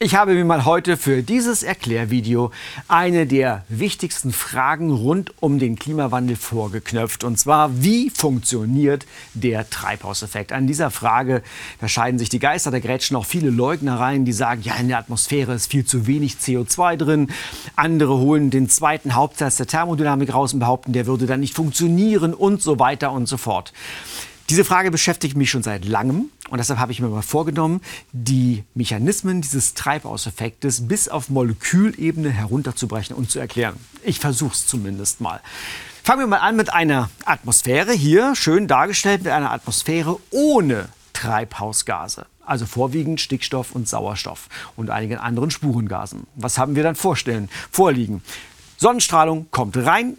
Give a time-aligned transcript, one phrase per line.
[0.00, 2.50] Ich habe mir mal heute für dieses Erklärvideo
[2.88, 7.22] eine der wichtigsten Fragen rund um den Klimawandel vorgeknöpft.
[7.22, 10.50] Und zwar, wie funktioniert der Treibhauseffekt?
[10.50, 11.44] An dieser Frage,
[11.80, 14.88] da scheiden sich die Geister, da grätschen auch viele Leugner rein, die sagen, ja, in
[14.88, 17.28] der Atmosphäre ist viel zu wenig CO2 drin.
[17.76, 22.34] Andere holen den zweiten Hauptsatz der Thermodynamik raus und behaupten, der würde dann nicht funktionieren
[22.34, 23.72] und so weiter und so fort.
[24.50, 27.80] Diese Frage beschäftigt mich schon seit langem und deshalb habe ich mir mal vorgenommen,
[28.12, 33.76] die Mechanismen dieses Treibhauseffektes bis auf Molekülebene herunterzubrechen und zu erklären.
[34.02, 35.40] Ich versuche es zumindest mal.
[36.02, 42.26] Fangen wir mal an mit einer Atmosphäre, hier schön dargestellt mit einer Atmosphäre ohne Treibhausgase.
[42.44, 46.26] Also vorwiegend Stickstoff und Sauerstoff und einigen anderen Spurengasen.
[46.34, 48.22] Was haben wir dann vorstellen, vorliegen?
[48.76, 50.18] Sonnenstrahlung kommt rein,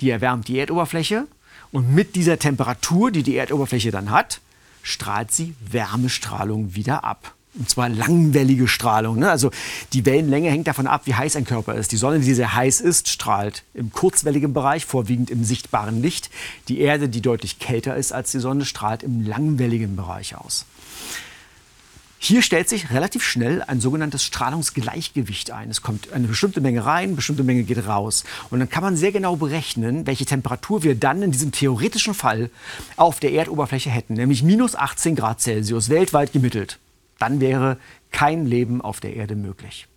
[0.00, 1.28] die erwärmt die Erdoberfläche,
[1.72, 4.40] und mit dieser Temperatur, die die Erdoberfläche dann hat,
[4.82, 7.34] strahlt sie Wärmestrahlung wieder ab.
[7.54, 9.18] Und zwar langwellige Strahlung.
[9.18, 9.30] Ne?
[9.30, 9.50] Also
[9.92, 11.92] die Wellenlänge hängt davon ab, wie heiß ein Körper ist.
[11.92, 16.30] Die Sonne, die sehr heiß ist, strahlt im kurzwelligen Bereich, vorwiegend im sichtbaren Licht.
[16.68, 20.64] Die Erde, die deutlich kälter ist als die Sonne, strahlt im langwelligen Bereich aus.
[22.24, 25.70] Hier stellt sich relativ schnell ein sogenanntes Strahlungsgleichgewicht ein.
[25.70, 28.22] Es kommt eine bestimmte Menge rein, eine bestimmte Menge geht raus.
[28.48, 32.50] Und dann kann man sehr genau berechnen, welche Temperatur wir dann in diesem theoretischen Fall
[32.94, 36.78] auf der Erdoberfläche hätten, nämlich minus 18 Grad Celsius, weltweit gemittelt.
[37.18, 37.76] Dann wäre
[38.12, 39.88] kein Leben auf der Erde möglich.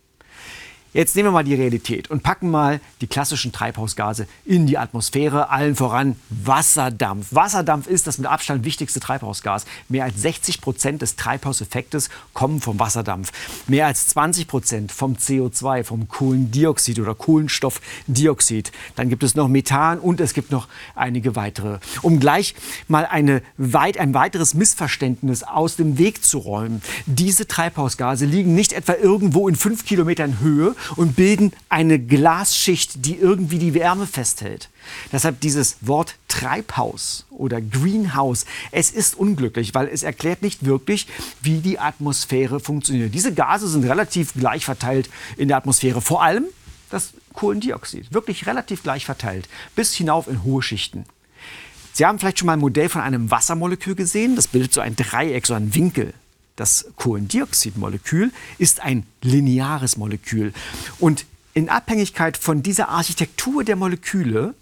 [0.95, 5.49] Jetzt nehmen wir mal die Realität und packen mal die klassischen Treibhausgase in die Atmosphäre,
[5.49, 7.35] allen voran Wasserdampf.
[7.35, 9.65] Wasserdampf ist das mit Abstand wichtigste Treibhausgas.
[9.89, 13.33] Mehr als 60 Prozent des Treibhauseffektes kommen vom Wasserdampf.
[13.67, 18.71] Mehr als 20 Prozent vom CO2, vom Kohlendioxid oder Kohlenstoffdioxid.
[18.95, 21.79] Dann gibt es noch Methan und es gibt noch einige weitere.
[22.03, 22.55] Um gleich
[22.87, 26.81] mal eine weit, ein weiteres Missverständnis aus dem Weg zu räumen.
[27.05, 33.15] Diese Treibhausgase liegen nicht etwa irgendwo in fünf Kilometern Höhe und bilden eine Glasschicht, die
[33.15, 34.69] irgendwie die Wärme festhält.
[35.11, 41.07] Deshalb dieses Wort Treibhaus oder Greenhouse, es ist unglücklich, weil es erklärt nicht wirklich,
[41.41, 43.13] wie die Atmosphäre funktioniert.
[43.13, 46.45] Diese Gase sind relativ gleich verteilt in der Atmosphäre, vor allem
[46.89, 51.05] das Kohlendioxid, wirklich relativ gleich verteilt, bis hinauf in hohe Schichten.
[51.93, 54.35] Sie haben vielleicht schon mal ein Modell von einem Wassermolekül gesehen.
[54.35, 56.13] Das bildet so ein Dreieck, so einen Winkel.
[56.55, 60.53] Das Kohlendioxidmolekül ist ein lineares Molekül.
[60.99, 64.53] Und in Abhängigkeit von dieser Architektur der Moleküle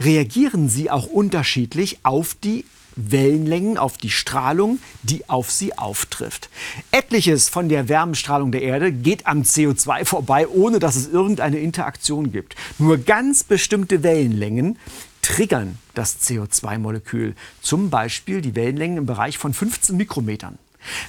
[0.00, 2.64] reagieren sie auch unterschiedlich auf die
[2.96, 6.48] Wellenlängen, auf die Strahlung, die auf sie auftrifft.
[6.90, 12.32] Etliches von der Wärmestrahlung der Erde geht am CO2 vorbei, ohne dass es irgendeine Interaktion
[12.32, 12.56] gibt.
[12.78, 14.78] Nur ganz bestimmte Wellenlängen
[15.20, 20.58] triggern das CO2-Molekül, zum Beispiel die Wellenlängen im Bereich von 15 Mikrometern.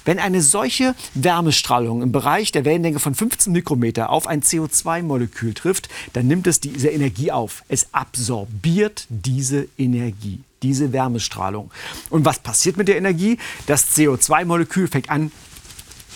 [0.06, 5.90] Wenn eine solche Wärmestrahlung im Bereich der Wellenlänge von 15 Mikrometer auf ein CO2-Molekül trifft,
[6.14, 7.64] dann nimmt es diese Energie auf.
[7.68, 11.72] Es absorbiert diese Energie, diese Wärmestrahlung.
[12.10, 13.38] Und was passiert mit der Energie?
[13.66, 15.32] Das CO2-Molekül fängt an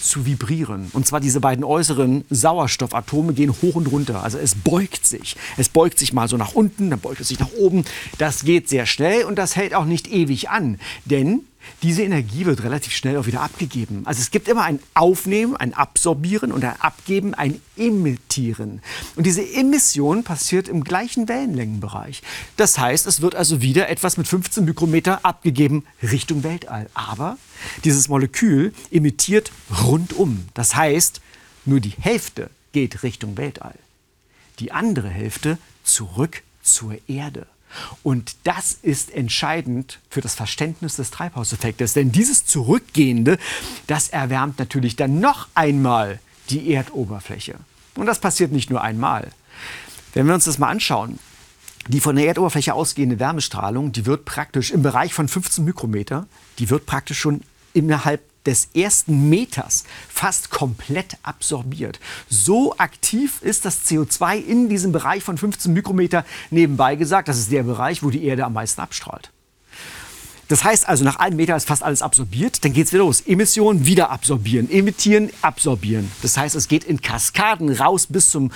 [0.02, 0.90] zu vibrieren.
[0.94, 4.24] Und zwar diese beiden äußeren Sauerstoffatome gehen hoch und runter.
[4.24, 5.36] Also es beugt sich.
[5.58, 7.86] Es beugt sich mal so nach unten, dann beugt es sich nach oben.
[8.18, 10.80] Das geht sehr schnell und das hält auch nicht ewig an.
[11.06, 11.42] Denn
[11.84, 14.04] diese Energie wird relativ schnell auch wieder abgegeben.
[14.06, 18.82] Also es gibt immer ein Aufnehmen, ein Absorbieren und ein Abgeben, ein Emittieren.
[19.16, 22.22] Und diese Emission passiert im gleichen Wellenlängenbereich.
[22.58, 26.90] Das heißt, es wird also wieder etwas mit 15 Mikrometer abgegeben Richtung Weltall.
[26.94, 27.38] Aber
[27.84, 29.52] dieses Molekül emittiert
[29.84, 30.46] rundum.
[30.54, 31.22] Das heißt,
[31.66, 33.76] nur die Hälfte geht Richtung Weltall.
[34.60, 37.48] Die andere Hälfte zurück zur Erde.
[38.04, 41.94] Und das ist entscheidend für das Verständnis des Treibhauseffektes.
[41.94, 43.38] Denn dieses Zurückgehende,
[43.88, 47.56] das erwärmt natürlich dann noch einmal die Erdoberfläche.
[47.96, 49.30] Und das passiert nicht nur einmal.
[50.14, 51.20] Wenn wir uns das mal anschauen,
[51.88, 56.28] die von der Erdoberfläche ausgehende Wärmestrahlung, die wird praktisch im Bereich von 15 Mikrometer,
[56.60, 57.42] die wird praktisch schon
[57.74, 62.00] innerhalb des ersten Meters fast komplett absorbiert.
[62.30, 66.26] So aktiv ist das CO2 in diesem Bereich von 15 Mikrometer.
[66.50, 69.32] Nebenbei gesagt, das ist der Bereich, wo die Erde am meisten abstrahlt.
[70.52, 72.66] Das heißt also, nach einem Meter ist fast alles absorbiert.
[72.66, 73.22] Dann geht es wieder los.
[73.22, 74.70] Emission, wieder absorbieren.
[74.70, 76.12] Emittieren, absorbieren.
[76.24, 78.52] Das heißt, es geht in Kaskaden raus bis zum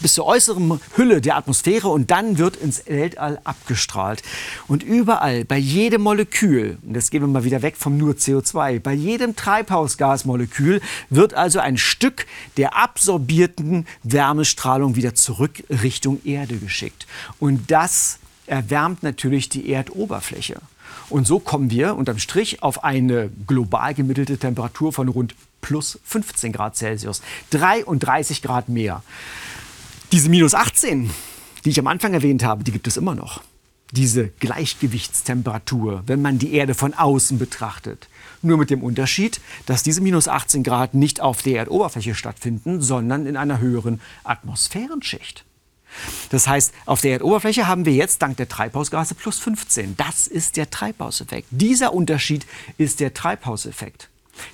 [0.00, 4.22] bis zur äußeren Hülle der Atmosphäre und dann wird ins Weltall abgestrahlt.
[4.68, 8.80] Und überall, bei jedem Molekül, und jetzt gehen wir mal wieder weg vom nur CO2,
[8.80, 12.26] bei jedem Treibhausgasmolekül wird also ein Stück
[12.56, 17.06] der absorbierten Wärmestrahlung wieder zurück Richtung Erde geschickt.
[17.38, 20.60] Und das erwärmt natürlich die Erdoberfläche.
[21.08, 26.52] Und so kommen wir unterm Strich auf eine global gemittelte Temperatur von rund plus 15
[26.52, 27.20] Grad Celsius.
[27.50, 29.02] 33 Grad mehr.
[30.12, 31.08] Diese minus 18,
[31.64, 33.42] die ich am Anfang erwähnt habe, die gibt es immer noch.
[33.92, 38.08] Diese Gleichgewichtstemperatur, wenn man die Erde von außen betrachtet.
[38.42, 43.24] Nur mit dem Unterschied, dass diese minus 18 Grad nicht auf der Erdoberfläche stattfinden, sondern
[43.24, 45.44] in einer höheren Atmosphärenschicht.
[46.30, 49.96] Das heißt, auf der Erdoberfläche haben wir jetzt dank der Treibhausgase plus 15.
[49.96, 51.46] Das ist der Treibhauseffekt.
[51.52, 52.46] Dieser Unterschied
[52.78, 54.08] ist der Treibhauseffekt.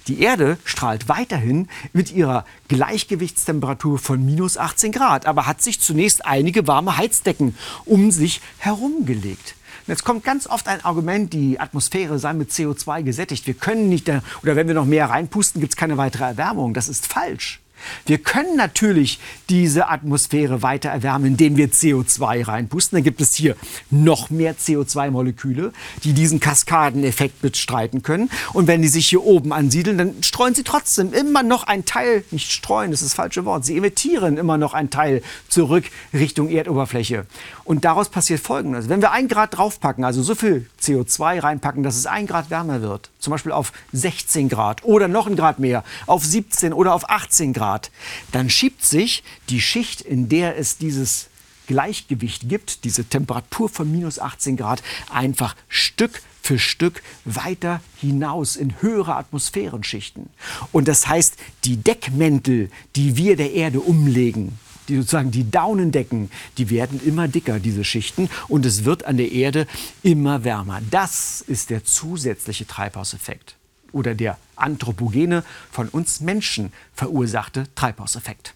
[0.09, 6.25] Die Erde strahlt weiterhin mit ihrer Gleichgewichtstemperatur von minus 18 Grad, aber hat sich zunächst
[6.25, 9.55] einige warme Heizdecken um sich herumgelegt.
[9.87, 13.47] Jetzt kommt ganz oft ein Argument, die Atmosphäre sei mit CO2 gesättigt.
[13.47, 14.09] Wir können nicht,
[14.43, 16.75] oder wenn wir noch mehr reinpusten, gibt es keine weitere Erwärmung.
[16.75, 17.61] Das ist falsch.
[18.07, 19.19] Wir können natürlich
[19.49, 22.97] diese Atmosphäre weiter erwärmen, indem wir CO2 reinpusten.
[22.97, 23.57] Dann gibt es hier
[23.91, 25.73] noch mehr CO2-Moleküle,
[26.05, 28.31] die diesen Kaskadeneffekt bestreiten können.
[28.53, 32.25] Und wenn die sich hier oben ansiedeln, dann streuen sie trotzdem immer noch ein Teil,
[32.31, 36.49] nicht streuen, das ist das falsche Wort, sie emittieren immer noch ein Teil zurück Richtung
[36.49, 37.27] Erdoberfläche.
[37.65, 38.89] Und daraus passiert Folgendes.
[38.89, 42.83] Wenn wir ein Grad draufpacken, also so viel CO2 reinpacken, dass es ein Grad wärmer
[42.83, 47.11] wird, zum Beispiel auf 16 Grad oder noch ein Grad mehr, auf 17 oder auf
[47.11, 47.91] 18 Grad,
[48.31, 51.27] dann schiebt sich die Schicht, in der es dieses
[51.67, 54.81] Gleichgewicht gibt, diese Temperatur von minus 18 Grad,
[55.13, 60.31] einfach Stück für Stück weiter hinaus in höhere Atmosphärenschichten.
[60.71, 61.35] Und das heißt,
[61.65, 64.57] die Deckmäntel, die wir der Erde umlegen,
[64.89, 69.33] die sozusagen die Daunendecken, die werden immer dicker, diese Schichten, und es wird an der
[69.33, 69.67] Erde
[70.03, 70.81] immer wärmer.
[70.91, 73.57] Das ist der zusätzliche Treibhauseffekt
[73.93, 78.56] oder der anthropogene, von uns Menschen verursachte Treibhauseffekt.